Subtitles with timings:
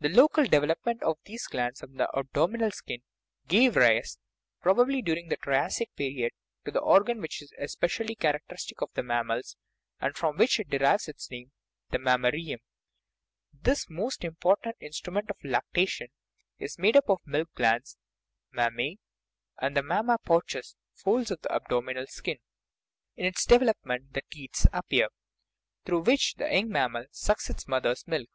[0.00, 3.00] A local develop ment of these glands on the abdominal skin
[3.48, 4.16] gave rise
[4.62, 6.30] (probably during the Triassic period)
[6.64, 9.56] to the organ which is especially characteristic of the class,
[10.00, 11.50] and from which it derives its name
[11.90, 12.58] the mammarium.
[13.52, 13.88] This
[14.20, 16.10] important instrument of lactation
[16.60, 17.96] is made up of milk glands
[18.52, 19.00] (mammae)
[19.60, 22.38] and the" mammar pouches" (folds of the abdominal skin);
[23.16, 25.08] in its development the teats appear,
[25.84, 28.30] through which the young mammal sucks its mother's milk.